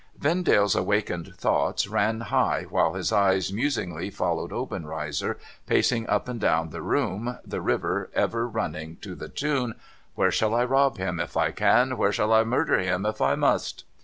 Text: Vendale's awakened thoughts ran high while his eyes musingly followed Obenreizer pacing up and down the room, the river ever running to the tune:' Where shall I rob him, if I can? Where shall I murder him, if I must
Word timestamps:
Vendale's 0.17 0.73
awakened 0.73 1.35
thoughts 1.37 1.87
ran 1.87 2.21
high 2.21 2.63
while 2.71 2.93
his 2.95 3.11
eyes 3.11 3.53
musingly 3.53 4.09
followed 4.09 4.51
Obenreizer 4.51 5.37
pacing 5.67 6.09
up 6.09 6.27
and 6.27 6.41
down 6.41 6.71
the 6.71 6.81
room, 6.81 7.37
the 7.45 7.61
river 7.61 8.09
ever 8.15 8.47
running 8.47 8.95
to 9.01 9.13
the 9.13 9.29
tune:' 9.29 9.75
Where 10.15 10.31
shall 10.31 10.55
I 10.55 10.63
rob 10.65 10.97
him, 10.97 11.19
if 11.19 11.37
I 11.37 11.51
can? 11.51 11.97
Where 11.99 12.11
shall 12.11 12.33
I 12.33 12.43
murder 12.43 12.79
him, 12.79 13.05
if 13.05 13.21
I 13.21 13.35
must 13.35 13.83